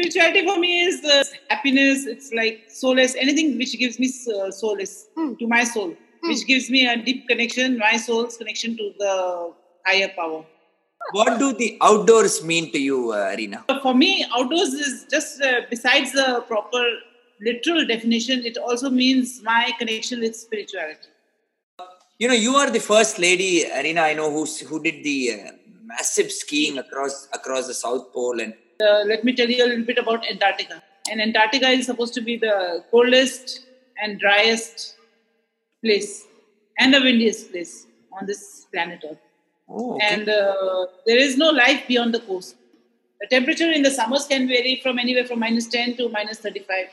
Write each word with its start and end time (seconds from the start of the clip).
Spirituality 0.00 0.46
for 0.46 0.56
me 0.60 0.82
is 0.82 1.04
uh, 1.04 1.24
happiness. 1.48 2.06
It's 2.06 2.32
like 2.32 2.66
solace. 2.68 3.16
Anything 3.16 3.58
which 3.58 3.76
gives 3.76 3.98
me 3.98 4.06
uh, 4.34 4.50
solace 4.52 5.08
Hmm. 5.16 5.34
to 5.40 5.48
my 5.48 5.64
soul, 5.64 5.96
which 6.22 6.46
gives 6.46 6.70
me 6.70 6.86
a 6.86 6.96
deep 6.96 7.26
connection, 7.26 7.76
my 7.76 7.96
soul's 7.96 8.36
connection 8.36 8.76
to 8.76 8.92
the 9.00 9.52
higher 9.84 10.08
power. 10.16 10.44
What 11.10 11.40
do 11.40 11.52
the 11.54 11.76
outdoors 11.82 12.44
mean 12.44 12.70
to 12.70 12.78
you, 12.78 13.10
uh, 13.10 13.34
Reena? 13.34 13.64
For 13.82 13.92
me, 13.92 14.24
outdoors 14.32 14.74
is 14.74 15.06
just 15.10 15.42
uh, 15.42 15.62
besides 15.68 16.12
the 16.12 16.44
proper 16.46 16.84
literal 17.40 17.84
definition. 17.84 18.44
It 18.44 18.58
also 18.58 18.90
means 18.90 19.42
my 19.42 19.72
connection 19.76 20.20
with 20.20 20.36
spirituality. 20.36 21.08
You 22.20 22.28
know, 22.28 22.34
you 22.46 22.54
are 22.54 22.70
the 22.70 22.78
first 22.78 23.18
lady, 23.18 23.64
Reena, 23.64 24.02
I 24.04 24.14
know, 24.14 24.30
who 24.30 24.46
who 24.70 24.80
did 24.88 25.02
the 25.02 25.18
uh, 25.32 25.52
massive 25.82 26.30
skiing 26.30 26.78
across 26.78 27.26
across 27.32 27.66
the 27.66 27.74
South 27.74 28.12
Pole 28.12 28.40
and 28.40 28.54
Uh, 28.80 29.02
let 29.04 29.24
me 29.24 29.34
tell 29.34 29.48
you 29.48 29.64
a 29.64 29.68
little 29.68 29.84
bit 29.84 29.98
about 29.98 30.28
Antarctica. 30.28 30.82
And 31.10 31.20
Antarctica 31.20 31.68
is 31.68 31.86
supposed 31.86 32.14
to 32.14 32.20
be 32.20 32.36
the 32.36 32.84
coldest 32.90 33.66
and 34.02 34.18
driest 34.18 34.96
place 35.82 36.26
and 36.78 36.94
the 36.94 37.00
windiest 37.00 37.50
place 37.50 37.86
on 38.12 38.26
this 38.26 38.66
planet 38.72 39.04
Earth. 39.08 39.18
oh, 39.68 39.98
And 40.00 40.28
uh, 40.28 40.86
there 41.06 41.18
is 41.18 41.36
no 41.36 41.50
life 41.50 41.86
beyond 41.86 42.14
the 42.14 42.20
coast. 42.20 42.56
The 43.20 43.26
temperature 43.26 43.70
in 43.70 43.82
the 43.82 43.90
summers 43.90 44.26
can 44.26 44.48
vary 44.48 44.80
from 44.82 44.98
anywhere 44.98 45.26
from 45.26 45.40
minus 45.40 45.68
10 45.68 45.96
to 45.98 46.08
minus 46.08 46.38
35. 46.38 46.86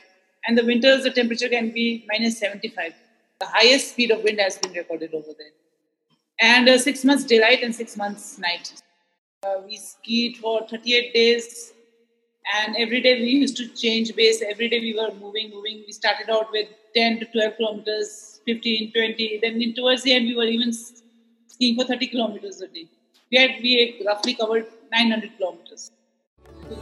And 0.46 0.58
the 0.58 0.64
winters, 0.64 1.04
the 1.04 1.10
temperature 1.10 1.48
can 1.48 1.70
be 1.70 2.04
minus 2.08 2.38
75. 2.38 2.92
The 3.40 3.46
highest 3.46 3.92
speed 3.92 4.10
of 4.10 4.22
wind 4.22 4.40
has 4.40 4.58
been 4.58 4.72
recorded 4.72 5.14
over 5.14 5.32
there. 5.38 5.54
And 6.40 6.68
uh, 6.68 6.78
six 6.78 7.04
months 7.04 7.24
daylight 7.24 7.62
and 7.62 7.74
six 7.74 7.96
months 7.96 8.38
night. 8.38 8.72
Uh, 9.42 9.62
we 9.66 9.76
skied 9.76 10.36
for 10.36 10.66
38 10.68 11.14
days. 11.14 11.72
And 12.56 12.76
every 12.78 13.00
day 13.00 13.20
we 13.20 13.28
used 13.28 13.56
to 13.58 13.68
change 13.68 14.14
base. 14.16 14.42
Every 14.42 14.68
day 14.68 14.80
we 14.80 14.94
were 14.94 15.12
moving, 15.14 15.50
moving. 15.50 15.82
We 15.86 15.92
started 15.92 16.30
out 16.30 16.50
with 16.50 16.68
10 16.94 17.20
to 17.20 17.26
12 17.26 17.56
kilometers, 17.56 18.40
15, 18.46 18.92
20. 18.92 19.40
Then 19.42 19.60
in, 19.60 19.74
towards 19.74 20.02
the 20.02 20.14
end, 20.14 20.26
we 20.26 20.36
were 20.36 20.44
even 20.44 20.72
skiing 20.72 21.76
for 21.76 21.84
30 21.84 22.06
kilometers 22.06 22.60
a 22.62 22.68
day. 22.68 22.88
We 23.30 23.38
had 23.38 23.50
we 23.62 24.02
roughly 24.06 24.34
covered 24.34 24.66
900 24.90 25.36
kilometers. 25.36 25.90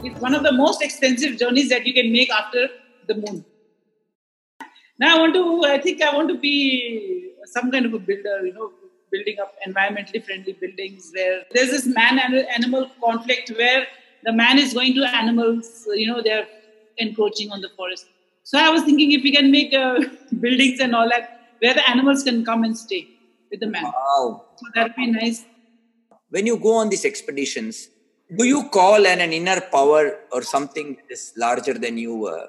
It's 0.03 0.19
one 0.21 0.33
of 0.33 0.43
the 0.43 0.53
most 0.53 0.81
extensive 0.81 1.37
journeys 1.37 1.69
that 1.69 1.85
you 1.85 1.93
can 1.93 2.11
make 2.11 2.29
after 2.29 2.67
the 3.07 3.15
moon. 3.15 3.43
Now 4.99 5.17
I 5.17 5.19
want 5.19 5.33
to, 5.33 5.65
I 5.65 5.79
think 5.79 6.01
I 6.01 6.15
want 6.15 6.29
to 6.29 6.37
be 6.37 7.33
some 7.45 7.71
kind 7.71 7.85
of 7.85 7.93
a 7.93 7.99
builder, 7.99 8.45
you 8.45 8.53
know, 8.53 8.71
building 9.11 9.37
up 9.39 9.53
environmentally 9.67 10.23
friendly 10.23 10.53
buildings 10.53 11.11
where 11.13 11.43
there's 11.51 11.69
this 11.69 11.85
man 11.85 12.19
animal 12.19 12.89
conflict 13.03 13.51
where 13.57 13.87
the 14.23 14.33
man 14.33 14.57
is 14.59 14.73
going 14.73 14.93
to 14.95 15.03
animals, 15.15 15.87
you 15.95 16.07
know, 16.07 16.21
they're 16.21 16.47
encroaching 16.97 17.51
on 17.51 17.61
the 17.61 17.69
forest. 17.75 18.05
So 18.43 18.57
I 18.57 18.69
was 18.69 18.83
thinking 18.83 19.11
if 19.11 19.23
we 19.23 19.31
can 19.31 19.51
make 19.51 19.73
uh, 19.73 19.99
buildings 20.39 20.79
and 20.79 20.95
all 20.95 21.09
that 21.09 21.33
where 21.59 21.73
the 21.73 21.87
animals 21.89 22.23
can 22.23 22.45
come 22.45 22.63
and 22.63 22.77
stay 22.77 23.07
with 23.51 23.59
the 23.59 23.67
man. 23.67 23.83
wow. 23.83 24.45
So 24.57 24.65
that'd 24.75 24.95
be 24.95 25.07
nice. 25.07 25.45
When 26.29 26.45
you 26.45 26.57
go 26.57 26.73
on 26.75 26.89
these 26.89 27.05
expeditions, 27.05 27.89
do 28.37 28.43
you 28.45 28.67
call 28.69 29.05
an, 29.07 29.21
an 29.21 29.31
inner 29.33 29.61
power 29.61 30.19
or 30.31 30.41
something 30.41 30.95
that 30.95 31.11
is 31.13 31.33
larger 31.37 31.73
than 31.73 31.97
you? 31.97 32.27
Uh, 32.27 32.47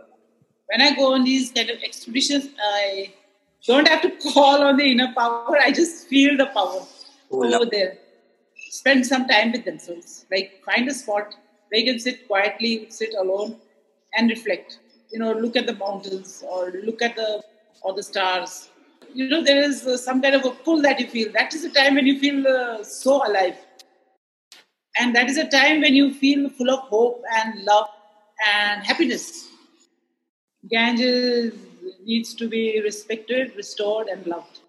when 0.67 0.81
I 0.83 0.95
go 0.97 1.15
on 1.15 1.25
these 1.25 1.53
kind 1.53 1.71
of 1.71 1.79
expeditions, 1.83 2.49
I 2.61 3.13
don't 3.67 3.87
have 3.89 4.03
to 4.03 4.11
call 4.33 4.63
on 4.63 4.77
the 4.77 4.91
inner 4.91 5.13
power. 5.17 5.57
I 5.63 5.71
just 5.73 6.09
feel 6.09 6.37
the 6.37 6.47
power 6.47 6.83
Oh, 7.31 7.37
over 7.45 7.49
love- 7.51 7.71
there. 7.71 7.99
Spend 8.71 9.07
some 9.07 9.27
time 9.29 9.53
with 9.53 9.65
themselves. 9.65 10.27
Like 10.31 10.63
find 10.65 10.89
a 10.89 10.95
spot 10.95 11.35
you 11.77 11.85
can 11.85 11.99
sit 11.99 12.27
quietly, 12.27 12.87
sit 12.89 13.15
alone, 13.19 13.57
and 14.17 14.31
reflect. 14.31 14.79
You 15.11 15.19
know, 15.19 15.33
look 15.33 15.57
at 15.57 15.67
the 15.67 15.75
mountains 15.75 16.43
or 16.49 16.73
look 16.85 17.03
at 17.03 17.17
the 17.17 17.43
or 17.83 17.95
the 17.95 18.03
stars. 18.03 18.69
You 19.15 19.29
know, 19.29 19.43
there 19.43 19.63
is 19.63 19.87
uh, 19.87 19.97
some 19.97 20.21
kind 20.21 20.35
of 20.35 20.45
a 20.45 20.51
pull 20.51 20.81
that 20.83 20.99
you 21.01 21.07
feel. 21.07 21.33
That 21.33 21.55
is 21.55 21.65
a 21.65 21.71
time 21.71 21.95
when 21.95 22.07
you 22.07 22.19
feel 22.19 22.47
uh, 22.47 22.83
so 22.85 23.27
alive, 23.27 23.57
and 24.99 25.15
that 25.15 25.29
is 25.29 25.37
a 25.39 25.49
time 25.49 25.81
when 25.81 25.95
you 25.95 26.13
feel 26.13 26.49
full 26.51 26.71
of 26.71 26.81
hope 26.89 27.23
and 27.39 27.63
love 27.65 27.89
and 28.47 28.85
happiness. 28.85 29.49
Ganges 30.71 31.53
needs 32.05 32.35
to 32.35 32.49
be 32.49 32.81
respected, 32.81 33.55
restored, 33.57 34.07
and 34.09 34.25
loved. 34.27 34.61